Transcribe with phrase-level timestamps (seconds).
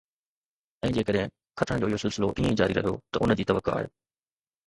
[0.87, 3.93] ۽ جيڪڏهن کٽڻ جو اهو سلسلو ائين ئي جاري رهيو ته ان جي توقع آهي